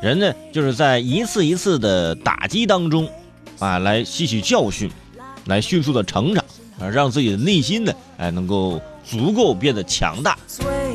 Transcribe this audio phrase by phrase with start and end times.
[0.00, 3.08] 人呢就是在一次一次的打击当中，
[3.58, 4.90] 啊，来吸取教训，
[5.46, 6.44] 来迅速的成长，
[6.80, 10.38] 啊，让自己的内心呢，哎，能够足够变得强大。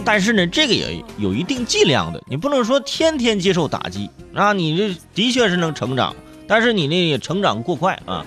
[0.05, 6.15] 但是呢，这个也有一定剂量的，你不能说天天接受打击啊，你这的确是能成长，
[6.47, 8.25] 但是你那也成长过快啊。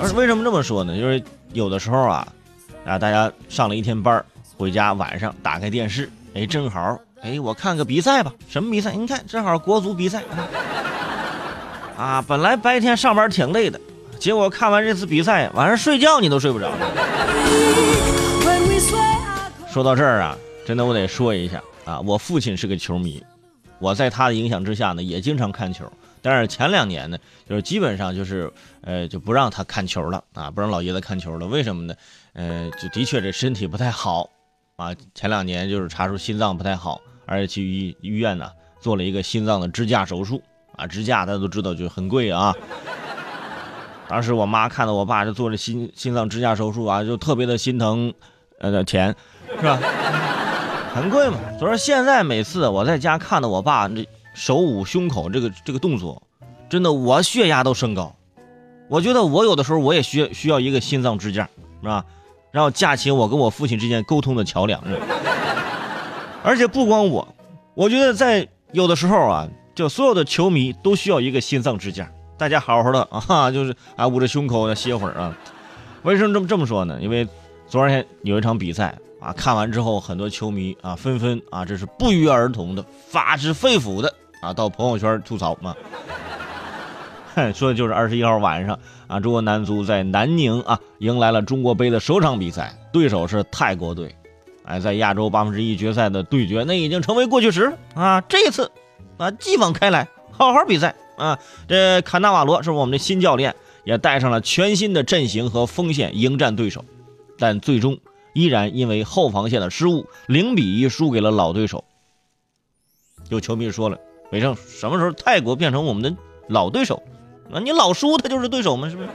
[0.00, 0.98] 而为什么这么说呢？
[0.98, 2.26] 就是有的时候啊，
[2.84, 4.24] 啊，大家上了一天班
[4.56, 8.34] 回家晚上打开电视，哎，正好，哎，我看个比赛吧。
[8.48, 8.92] 什么比赛？
[8.94, 10.22] 你看，正好国足比赛。
[11.96, 13.80] 啊，本来白天上班挺累的，
[14.18, 16.72] 结果看完这次比赛，晚上睡觉你都睡不着。
[19.70, 23.22] 说到这儿啊，真的我得说一下啊，我父亲是个球迷，
[23.78, 25.84] 我在他的影响之下呢，也经常看球。
[26.20, 27.16] 但是前两年呢，
[27.48, 31.46] 就是基本上就是，呃，就不让他看球了啊，不让老爷子看球了。
[31.46, 31.94] 为什么呢？
[32.32, 34.28] 呃，就的确这身体不太好
[34.76, 34.94] 啊。
[35.14, 37.00] 前两年就是查出心脏不太好，
[37.32, 40.42] 而且去医医院呢做了一个心脏的支架手术
[40.76, 40.86] 啊。
[40.86, 42.54] 支架大家都知道就很贵啊。
[44.08, 48.12] 当时我妈看到我爸这做这心心脏支架手术啊，就特别的心疼，
[48.58, 49.14] 呃，钱
[49.56, 49.78] 是吧？
[50.94, 51.38] 很贵嘛。
[51.58, 54.06] 所以说现在每次我在家看到我爸这。
[54.34, 56.22] 手捂胸口这个这个动作，
[56.70, 58.16] 真的我血压都升高。
[58.88, 61.46] 我觉得我有的时候我也需要需要一个心脏支架，
[61.82, 62.02] 是吧？
[62.50, 64.82] 然后架起我跟我父亲之间沟通的桥梁。
[66.44, 67.26] 而且不光我，
[67.74, 72.10] 我觉得在有的时候啊，就所有的球迷都需要一个心脏支架。
[72.36, 75.36] 大家好好的 啊，就是啊捂着胸口歇会儿啊。
[76.02, 76.98] 为什么这么这么说呢？
[77.00, 77.26] 因为
[77.68, 78.96] 昨天有一场比赛。
[79.22, 79.32] 啊！
[79.34, 85.76] 看完之后，很多球迷啊纷纷啊，这是不约而同的、发自肺腑的啊，到朋友圈吐槽 嘛。
[87.54, 88.76] 说的就是二十一号晚上
[89.06, 94.12] 啊，中国男足在南宁啊迎来了中国杯的首场比赛，对手是泰国队。
[94.64, 98.20] 哎，在亚洲八分之一决赛的对决，那已经成为过去时啊。
[98.22, 98.70] 这次
[99.18, 101.38] 啊，继往开来，好好比赛啊。
[101.68, 103.54] 这坎纳瓦罗是我们的新教练，
[103.84, 106.84] 也带上了全新的阵型和锋线迎战对手，
[107.38, 107.98] 但最终。
[108.34, 111.84] 依然因为后防线的失误，零比一输给了老对手。
[113.28, 113.98] 有球迷说了
[114.32, 116.16] ：“伟正，什么时候泰国变成我们的
[116.48, 117.02] 老对手？
[117.52, 118.88] 啊，你老输他就是对手吗？
[118.88, 119.08] 是不是？”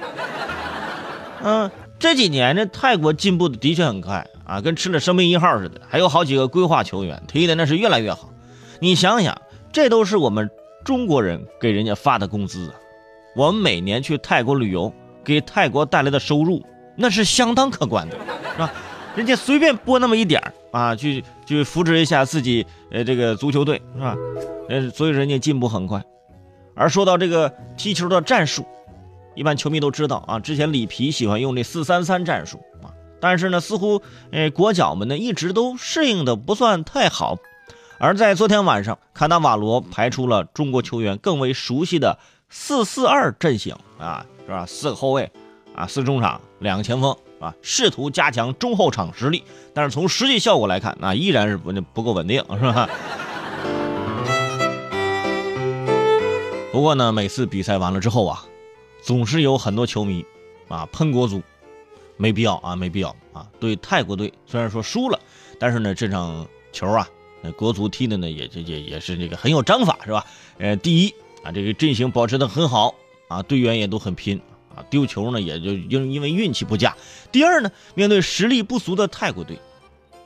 [1.41, 8.29] 嗯， 这几年这泰国进步的的确很快啊，跟吃了生命一号似的，还有好几个规划球员，踢的那是越来越好。
[8.79, 9.39] 你想想，
[9.73, 10.49] 这都是我们
[10.85, 12.75] 中国人给人家发的工资啊！
[13.35, 14.91] 我们每年去泰国旅游，
[15.23, 16.65] 给泰国带来的收入
[16.95, 18.17] 那是相当可观的，
[18.53, 18.71] 是吧？
[19.15, 20.41] 人家随便拨那么一点
[20.71, 24.15] 啊，去去扶持一下自己呃这个足球队是吧？
[24.69, 26.01] 呃，所以人家进步很快。
[26.73, 28.63] 而说到这个踢球的战术，
[29.35, 32.59] 一般球迷都知道啊，之前里皮喜欢用这四三三战术，
[33.19, 34.01] 但是呢，似乎
[34.31, 37.37] 呃国脚们呢一直都适应的不算太好。
[37.99, 42.19] 而在昨天晚上，卡纳瓦罗排出了中国球员更为熟悉的
[42.49, 44.65] 四四二阵型啊，是吧？
[44.65, 45.31] 四个后卫
[45.75, 47.15] 啊，四中场，两个前锋。
[47.39, 52.89] 啊，试图加强中后场实力，但是从实际效果来看，那依然是不不够稳定，是吧？
[56.73, 58.43] 不过呢，每次比赛完了之后啊，
[59.03, 60.25] 总是有很多球迷
[60.67, 61.43] 啊喷国足，
[62.17, 63.47] 没必要啊，没必要啊。
[63.59, 65.19] 对泰国队虽然说输了，
[65.59, 67.07] 但是呢，这场球啊，
[67.55, 70.25] 国足踢的呢也也也是这个很有章法，是吧？
[70.57, 71.13] 呃，第一
[71.43, 72.93] 啊，这个阵型保持的很好
[73.29, 74.41] 啊，队员也都很拼。
[74.75, 76.95] 啊，丢球呢也就因因为运气不佳。
[77.31, 79.57] 第二呢，面对实力不俗的泰国队，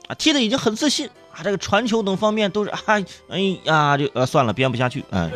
[0.08, 2.78] 啊，踢的已经很自信啊，这个传球等方面都是啊，
[3.30, 5.30] 哎呀，就呃算了，编不下去，嗯。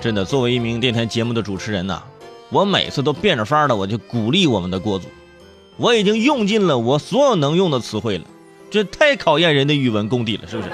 [0.00, 2.02] 真的，作为一名电台节目的主持人呐，
[2.50, 5.08] 我每次都变着法的，我就鼓励我们的国足。
[5.76, 8.24] 我已经用尽了我所有能用的词汇了，
[8.70, 10.70] 这太考验人的语文功底了，是不是？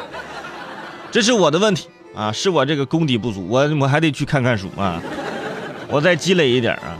[1.10, 1.88] 这是我的问题。
[2.14, 5.02] 啊，是我这个功底不足，我我还得去看看书啊，
[5.88, 6.98] 我再积累一点啊。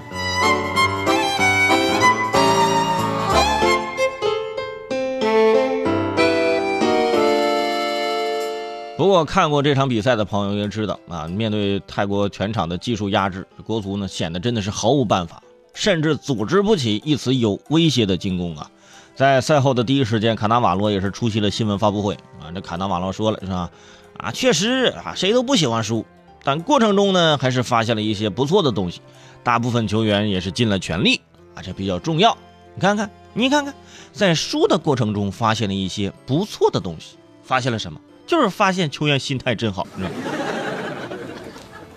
[9.12, 15.42] 不过看过这场比赛的朋友也知道啊，面对泰国全场的技术压制，国足呢显得真的是毫无办法，
[15.74, 18.70] 甚至组织不起一次有威胁的进攻啊。
[19.14, 23.70] 在赛后的第一时间，卡纳瓦罗也是出席了新闻发布会啊，这卡纳瓦罗说了是吧？
[24.16, 26.06] 啊，确实啊，谁都不喜欢输，
[26.42, 29.02] 但过程中呢，还是发现了一些不错的东西。
[29.44, 31.20] 大部分球员也是尽了全力
[31.54, 32.34] 啊，这比较重要。
[32.74, 33.74] 你看看，你看看，
[34.10, 37.18] 在输的过程中发现了一些不错的东西。
[37.42, 38.00] 发现了什么？
[38.26, 39.86] 就是发现球员心态真好。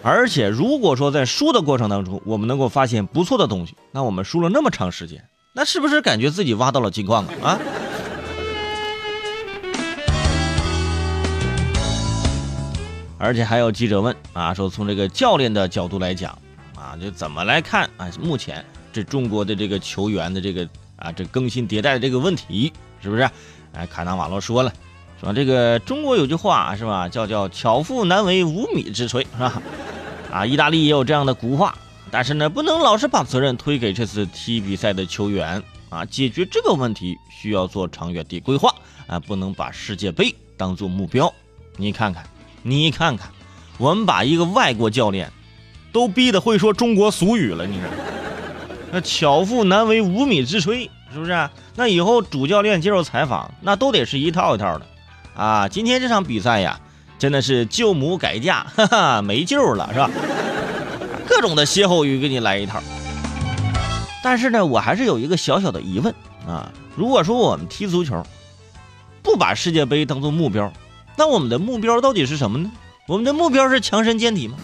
[0.01, 7.49] 而且，如果说在输的过程当中，我们能够发现不错的东西，那我们输了那么长时间，那是不是感觉自己挖到了金矿啊？
[7.49, 7.59] 啊？
[13.17, 16.37] 而且还有记者问啊，说从这个教练的角度来讲
[16.75, 18.07] 啊，就怎么来看啊？
[18.21, 18.63] 目前
[18.93, 23.27] 这中国的这个球员的这个啊，这更新迭代的这个问题，是不是？
[23.73, 24.71] 哎，卡纳瓦罗说了，
[25.21, 29.61] 说这个中国有句话是吧，叫叫巧妇难为无米之炊，是吧？
[30.31, 31.75] 啊，意大利也有这样的古话，
[32.11, 36.03] 但是呢，不能老是把责任推给这次踢比赛的球员啊。
[36.05, 38.73] 解决这个问题需要做长远的规划
[39.07, 41.33] 啊，不能把世界杯当做目标。
[41.77, 42.23] 你看看，
[42.61, 43.29] 你看看，
[43.77, 45.31] 我们把一个外国教练
[45.93, 47.89] 都逼得会说中国俗语了，你说，
[48.91, 50.89] 那巧妇难为无米之炊。
[51.13, 51.49] 是不是？
[51.77, 54.85] 那以后主教练接受采访，那都得是一套一套的，
[55.35, 55.67] 啊！
[55.67, 56.79] 今天这场比赛呀，
[57.19, 60.09] 真的是舅母改嫁， 哈哈，没救了，是吧？
[61.27, 62.81] 各种的歇后语给你来一套。
[64.23, 66.13] 但是呢，我还是有一个小小的疑问
[66.47, 66.71] 啊。
[66.95, 68.23] 如果说我们踢足球，
[69.21, 70.71] 不把世界杯当做目标，
[71.17, 72.71] 那我们的目标到底是什么呢？
[73.07, 74.57] 我们的目标是强身健体吗？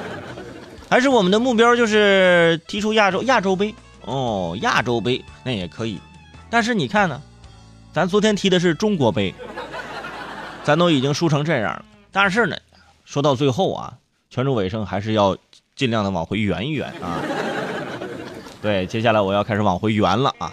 [0.90, 3.74] 还是我们的目标就是踢出亚洲亚洲杯？
[4.02, 5.98] 哦，亚洲杯那也可以，
[6.48, 7.20] 但是你看呢，
[7.92, 9.34] 咱昨天踢的是中国杯，
[10.68, 11.84] 咱都已经输成这样了。
[12.12, 12.58] 但是呢，
[13.06, 13.94] 说到最后啊，
[14.28, 15.34] 全州尾声还是要
[15.74, 17.22] 尽量的往回圆一圆啊。
[18.60, 20.52] 对，接下来我要开始往回圆了啊。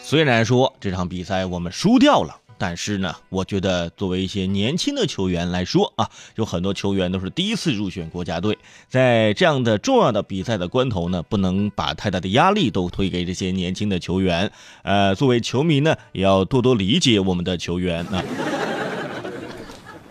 [0.00, 2.38] 虽然说这场比赛我们输掉了。
[2.58, 8.56] 但是呢，我觉得作为一些年轻的球员来说啊，有很多球员都是第一次入选国家队，
[8.88, 14.52] 在这样的重要的比赛的关头呢，不能把太大的压力都推给这些年轻的球员。
[14.82, 18.22] 呃，作为球迷呢，也要多多理解我们的球员啊。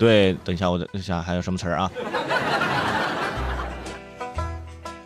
[0.01, 1.91] 对，等一下，我等一下还有什么词儿啊？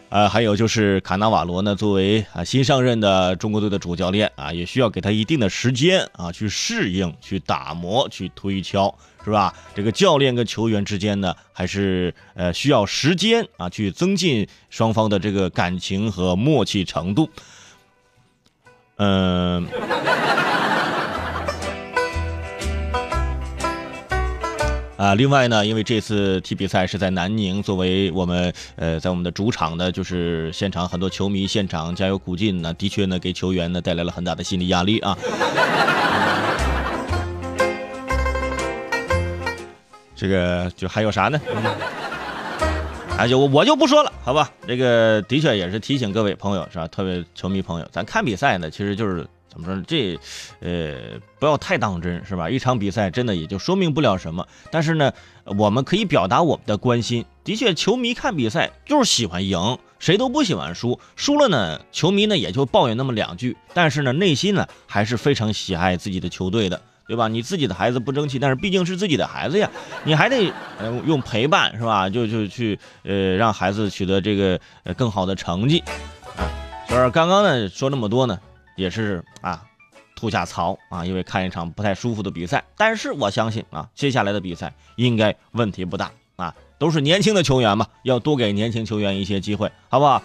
[0.07, 9.53] 呃，还有就是卡纳瓦罗呢，作为啊新上任的中国队的主教练啊，也需要给他一定的时间啊，去适应、去打磨、去推敲，是吧？
[9.75, 17.29] 这个教练跟球员之间呢，还是呃需要时间啊，去增进双方的这个感情和默契程度。
[18.95, 19.67] 嗯。
[24.97, 35.17] 啊，另外呢，因为这次踢比赛是在南宁，作为我们呃在我们的主场的，就是现场很多球迷现场加油鼓劲呢，的确呢给球员呢带来了很大的心理压力啊。
[40.15, 41.41] 这个就还有啥呢？
[43.17, 44.49] 哎，就我就不说了，好吧？
[44.65, 46.87] 这个的确也是提醒各位朋友是吧？
[46.87, 49.27] 特别球迷朋友，咱看比赛呢，其实就是。
[49.55, 49.81] 怎么说？
[49.87, 50.19] 这，
[50.59, 52.49] 呃，不要太当真，是吧？
[52.49, 54.45] 一场比赛真的也就说明不了什么。
[54.69, 55.13] 但是呢，
[55.45, 57.25] 我们可以表达我们的关心。
[57.45, 60.99] 的确，球迷看比赛就是喜欢赢，谁都不喜欢输。
[61.15, 63.55] 输了呢，球迷呢也就抱怨那么两句。
[63.73, 67.29] 但是呢，内心呢还是非常喜爱自己的球队的，对吧？
[67.29, 69.71] 你自己的孩子不争气，但是毕竟是自己的孩子呀，
[70.03, 70.51] 你还得
[71.05, 72.09] 用陪伴，是吧？
[72.09, 75.79] 就就去呃让孩子取得这个呃更好的成绩
[76.35, 76.43] 啊。
[76.89, 78.37] 所以刚刚呢说那么多呢。
[78.75, 79.63] 也是啊，
[80.15, 82.63] 吐下槽啊，因为看一场不太舒服的比赛。
[82.77, 90.21] 但是我相信啊，接下来的比赛应该问题不大啊，都是年轻的球员嘛，要多给年轻球员一些机会，好不好？